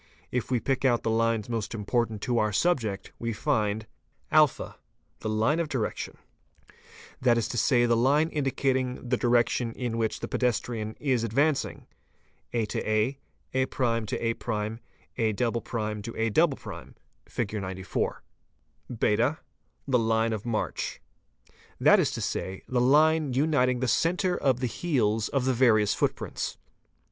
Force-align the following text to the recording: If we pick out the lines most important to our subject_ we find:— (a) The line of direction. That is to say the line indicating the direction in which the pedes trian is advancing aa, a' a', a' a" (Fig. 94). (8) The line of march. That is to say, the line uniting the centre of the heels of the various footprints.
If 0.31 0.49
we 0.49 0.59
pick 0.59 0.83
out 0.83 1.03
the 1.03 1.11
lines 1.11 1.47
most 1.47 1.75
important 1.75 2.23
to 2.23 2.39
our 2.39 2.51
subject_ 2.51 3.09
we 3.19 3.33
find:— 3.33 3.85
(a) 4.31 4.49
The 5.19 5.29
line 5.29 5.59
of 5.59 5.69
direction. 5.69 6.17
That 7.21 7.37
is 7.37 7.47
to 7.49 7.57
say 7.59 7.85
the 7.85 7.95
line 7.95 8.29
indicating 8.29 8.95
the 9.09 9.15
direction 9.15 9.73
in 9.73 9.99
which 9.99 10.19
the 10.19 10.27
pedes 10.27 10.59
trian 10.59 10.95
is 10.99 11.23
advancing 11.23 11.85
aa, 12.51 12.65
a' 12.73 12.73
a', 12.73 13.19
a' 13.53 13.61
a" 13.61 14.35
(Fig. 17.25 17.53
94). 17.53 18.23
(8) 18.97 19.17
The 19.19 19.99
line 19.99 20.33
of 20.33 20.45
march. 20.47 21.01
That 21.79 21.99
is 21.99 22.09
to 22.11 22.21
say, 22.21 22.63
the 22.67 22.81
line 22.81 23.33
uniting 23.33 23.79
the 23.81 23.87
centre 23.87 24.35
of 24.35 24.61
the 24.61 24.65
heels 24.65 25.29
of 25.29 25.45
the 25.45 25.53
various 25.53 25.93
footprints. 25.93 26.57